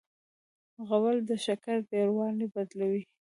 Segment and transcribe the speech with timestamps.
[0.87, 3.03] غول د شکر ډېروالی بدلوي.